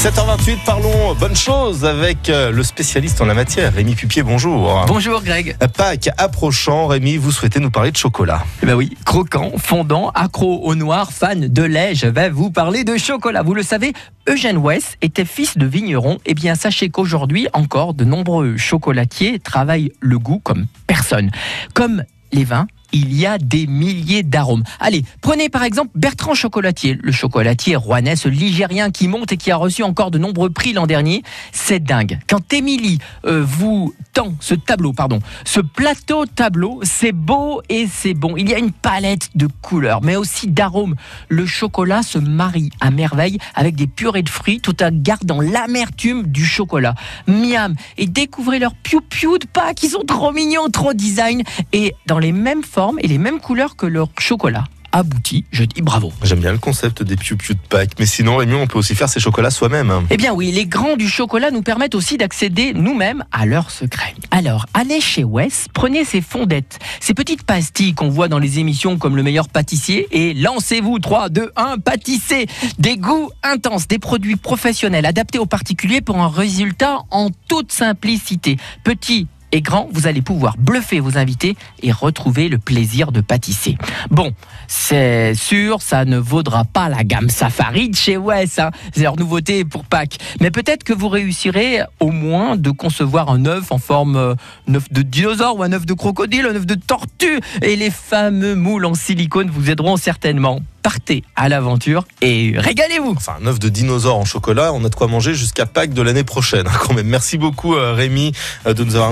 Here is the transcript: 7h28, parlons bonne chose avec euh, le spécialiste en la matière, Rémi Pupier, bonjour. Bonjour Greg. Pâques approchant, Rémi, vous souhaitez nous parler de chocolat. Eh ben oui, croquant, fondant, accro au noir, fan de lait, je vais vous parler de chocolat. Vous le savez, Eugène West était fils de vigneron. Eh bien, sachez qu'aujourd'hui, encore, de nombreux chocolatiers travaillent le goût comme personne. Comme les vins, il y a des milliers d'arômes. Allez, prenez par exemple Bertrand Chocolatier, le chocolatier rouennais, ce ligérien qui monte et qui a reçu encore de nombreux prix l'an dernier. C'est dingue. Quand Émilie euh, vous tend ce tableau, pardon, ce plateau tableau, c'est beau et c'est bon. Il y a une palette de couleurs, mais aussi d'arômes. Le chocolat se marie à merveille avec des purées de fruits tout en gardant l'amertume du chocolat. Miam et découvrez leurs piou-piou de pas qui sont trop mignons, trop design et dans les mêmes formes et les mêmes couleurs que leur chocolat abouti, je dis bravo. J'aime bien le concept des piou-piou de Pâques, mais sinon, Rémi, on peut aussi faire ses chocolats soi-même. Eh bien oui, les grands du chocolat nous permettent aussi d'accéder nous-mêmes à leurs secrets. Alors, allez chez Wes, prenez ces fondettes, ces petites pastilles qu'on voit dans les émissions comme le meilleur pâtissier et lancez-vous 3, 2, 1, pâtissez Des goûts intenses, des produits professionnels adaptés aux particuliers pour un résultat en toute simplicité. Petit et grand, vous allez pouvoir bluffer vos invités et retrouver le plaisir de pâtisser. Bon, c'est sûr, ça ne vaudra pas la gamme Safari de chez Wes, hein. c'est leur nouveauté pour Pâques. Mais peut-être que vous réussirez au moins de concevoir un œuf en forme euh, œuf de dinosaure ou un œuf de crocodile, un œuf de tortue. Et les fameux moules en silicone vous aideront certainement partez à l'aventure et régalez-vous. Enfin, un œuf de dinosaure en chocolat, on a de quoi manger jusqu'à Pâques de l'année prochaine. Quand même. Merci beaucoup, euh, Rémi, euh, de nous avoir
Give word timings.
7h28, 0.00 0.64
parlons 0.64 1.14
bonne 1.14 1.36
chose 1.36 1.84
avec 1.84 2.30
euh, 2.30 2.50
le 2.50 2.62
spécialiste 2.62 3.20
en 3.20 3.26
la 3.26 3.34
matière, 3.34 3.74
Rémi 3.74 3.94
Pupier, 3.94 4.22
bonjour. 4.22 4.86
Bonjour 4.86 5.22
Greg. 5.22 5.58
Pâques 5.76 6.08
approchant, 6.16 6.86
Rémi, 6.86 7.18
vous 7.18 7.30
souhaitez 7.30 7.60
nous 7.60 7.70
parler 7.70 7.90
de 7.90 7.98
chocolat. 7.98 8.42
Eh 8.62 8.66
ben 8.66 8.76
oui, 8.76 8.96
croquant, 9.04 9.52
fondant, 9.58 10.08
accro 10.14 10.62
au 10.62 10.74
noir, 10.74 11.12
fan 11.12 11.48
de 11.48 11.62
lait, 11.62 11.94
je 11.94 12.06
vais 12.06 12.30
vous 12.30 12.50
parler 12.50 12.82
de 12.82 12.96
chocolat. 12.96 13.42
Vous 13.42 13.52
le 13.52 13.62
savez, 13.62 13.92
Eugène 14.26 14.56
West 14.56 14.96
était 15.02 15.26
fils 15.26 15.58
de 15.58 15.66
vigneron. 15.66 16.16
Eh 16.24 16.32
bien, 16.32 16.54
sachez 16.54 16.88
qu'aujourd'hui, 16.88 17.48
encore, 17.52 17.92
de 17.92 18.06
nombreux 18.06 18.56
chocolatiers 18.56 19.38
travaillent 19.38 19.92
le 20.00 20.18
goût 20.18 20.40
comme 20.42 20.64
personne. 20.86 21.30
Comme 21.74 22.04
les 22.32 22.44
vins, 22.44 22.68
il 22.92 23.14
y 23.14 23.26
a 23.26 23.38
des 23.38 23.66
milliers 23.66 24.22
d'arômes. 24.22 24.64
Allez, 24.80 25.04
prenez 25.20 25.48
par 25.48 25.62
exemple 25.62 25.90
Bertrand 25.94 26.34
Chocolatier, 26.34 26.98
le 27.00 27.12
chocolatier 27.12 27.76
rouennais, 27.76 28.16
ce 28.16 28.28
ligérien 28.28 28.90
qui 28.90 29.08
monte 29.08 29.32
et 29.32 29.36
qui 29.36 29.50
a 29.50 29.56
reçu 29.56 29.82
encore 29.82 30.10
de 30.10 30.18
nombreux 30.18 30.50
prix 30.50 30.72
l'an 30.72 30.86
dernier. 30.86 31.22
C'est 31.52 31.80
dingue. 31.80 32.18
Quand 32.28 32.52
Émilie 32.52 32.98
euh, 33.26 33.44
vous 33.46 33.94
tend 34.12 34.34
ce 34.40 34.54
tableau, 34.54 34.92
pardon, 34.92 35.20
ce 35.44 35.60
plateau 35.60 36.26
tableau, 36.26 36.80
c'est 36.82 37.12
beau 37.12 37.62
et 37.68 37.86
c'est 37.86 38.14
bon. 38.14 38.36
Il 38.36 38.48
y 38.48 38.54
a 38.54 38.58
une 38.58 38.72
palette 38.72 39.30
de 39.36 39.46
couleurs, 39.62 40.02
mais 40.02 40.16
aussi 40.16 40.48
d'arômes. 40.48 40.96
Le 41.28 41.46
chocolat 41.46 42.02
se 42.02 42.18
marie 42.18 42.70
à 42.80 42.90
merveille 42.90 43.38
avec 43.54 43.76
des 43.76 43.86
purées 43.86 44.22
de 44.22 44.28
fruits 44.28 44.60
tout 44.60 44.82
en 44.82 44.90
gardant 44.92 45.40
l'amertume 45.40 46.26
du 46.26 46.44
chocolat. 46.44 46.94
Miam 47.26 47.74
et 47.98 48.06
découvrez 48.06 48.58
leurs 48.58 48.74
piou-piou 48.74 49.38
de 49.38 49.46
pas 49.46 49.74
qui 49.74 49.88
sont 49.88 50.02
trop 50.06 50.32
mignons, 50.32 50.68
trop 50.70 50.92
design 50.92 51.42
et 51.72 51.94
dans 52.06 52.18
les 52.18 52.32
mêmes 52.32 52.64
formes 52.64 52.79
et 53.00 53.08
les 53.08 53.18
mêmes 53.18 53.40
couleurs 53.40 53.76
que 53.76 53.86
leur 53.86 54.08
chocolat 54.18 54.64
abouti, 54.92 55.44
je 55.52 55.64
dis 55.64 55.82
bravo. 55.82 56.12
J'aime 56.22 56.40
bien 56.40 56.52
le 56.52 56.58
concept 56.58 57.02
des 57.02 57.16
piou-piou 57.16 57.54
de 57.54 57.60
Pâques, 57.68 57.92
mais 57.98 58.06
sinon, 58.06 58.36
Rémi, 58.36 58.54
on 58.54 58.66
peut 58.66 58.78
aussi 58.78 58.94
faire 58.94 59.08
ses 59.08 59.20
chocolats 59.20 59.50
soi-même. 59.50 59.92
Eh 60.10 60.16
bien 60.16 60.32
oui, 60.32 60.50
les 60.50 60.66
grands 60.66 60.96
du 60.96 61.08
chocolat 61.08 61.50
nous 61.50 61.62
permettent 61.62 61.94
aussi 61.94 62.16
d'accéder 62.16 62.72
nous-mêmes 62.74 63.24
à 63.32 63.46
leurs 63.46 63.70
secrets. 63.70 64.14
Alors, 64.30 64.66
allez 64.74 65.00
chez 65.00 65.24
Wes, 65.24 65.68
prenez 65.72 66.04
ces 66.04 66.20
fondettes, 66.20 66.78
ces 67.00 67.14
petites 67.14 67.44
pastilles 67.44 67.94
qu'on 67.94 68.08
voit 68.08 68.28
dans 68.28 68.38
les 68.38 68.58
émissions 68.58 68.98
comme 68.98 69.16
le 69.16 69.22
meilleur 69.22 69.48
pâtissier 69.48 70.08
et 70.10 70.34
lancez-vous 70.34 70.98
3, 70.98 71.28
2, 71.28 71.52
1, 71.56 71.78
pâtissez 71.78 72.46
Des 72.78 72.96
goûts 72.96 73.30
intenses, 73.42 73.86
des 73.86 73.98
produits 73.98 74.36
professionnels 74.36 75.06
adaptés 75.06 75.38
aux 75.38 75.46
particuliers 75.46 76.00
pour 76.00 76.18
un 76.18 76.28
résultat 76.28 76.98
en 77.10 77.30
toute 77.48 77.70
simplicité. 77.72 78.56
Petit 78.84 79.28
et 79.52 79.62
grand, 79.62 79.88
vous 79.92 80.06
allez 80.06 80.22
pouvoir 80.22 80.56
bluffer 80.58 81.00
vos 81.00 81.18
invités 81.18 81.56
et 81.82 81.92
retrouver 81.92 82.48
le 82.48 82.58
plaisir 82.58 83.12
de 83.12 83.20
pâtisser. 83.20 83.76
Bon, 84.10 84.32
c'est 84.68 85.34
sûr, 85.34 85.82
ça 85.82 86.04
ne 86.04 86.18
vaudra 86.18 86.64
pas 86.64 86.88
la 86.88 87.04
gamme 87.04 87.28
Safari 87.28 87.90
de 87.90 87.96
chez 87.96 88.16
Wes, 88.16 88.58
hein. 88.58 88.70
c'est 88.92 89.02
leur 89.02 89.16
nouveauté 89.16 89.64
pour 89.64 89.84
Pâques. 89.84 90.18
Mais 90.40 90.50
peut-être 90.50 90.84
que 90.84 90.92
vous 90.92 91.08
réussirez 91.08 91.80
au 91.98 92.10
moins 92.10 92.56
de 92.56 92.70
concevoir 92.70 93.30
un 93.30 93.44
œuf 93.46 93.72
en 93.72 93.78
forme 93.78 94.16
euh, 94.16 94.34
œuf 94.74 94.90
de 94.92 95.02
dinosaure 95.02 95.58
ou 95.58 95.62
un 95.62 95.72
œuf 95.72 95.86
de 95.86 95.94
crocodile, 95.94 96.46
un 96.46 96.54
œuf 96.54 96.66
de 96.66 96.74
tortue. 96.74 97.40
Et 97.62 97.76
les 97.76 97.90
fameux 97.90 98.54
moules 98.54 98.84
en 98.84 98.94
silicone 98.94 99.50
vous 99.50 99.70
aideront 99.70 99.96
certainement 99.96 100.60
partez 100.82 101.24
à 101.36 101.48
l'aventure 101.48 102.04
et 102.22 102.54
régalez-vous. 102.56 103.14
Enfin, 103.16 103.34
un 103.42 103.46
œuf 103.46 103.58
de 103.58 103.68
dinosaure 103.68 104.16
en 104.16 104.24
chocolat, 104.24 104.72
on 104.72 104.84
a 104.84 104.88
de 104.88 104.94
quoi 104.94 105.08
manger 105.08 105.34
jusqu'à 105.34 105.66
Pâques 105.66 105.92
de 105.92 106.02
l'année 106.02 106.24
prochaine. 106.24 106.66
Quand 106.80 106.94
même. 106.94 107.06
Merci 107.06 107.38
beaucoup, 107.38 107.74
euh, 107.74 107.94
Rémi, 107.94 108.32
euh, 108.66 108.74
de 108.74 108.84
nous 108.84 108.94
avoir 108.94 109.08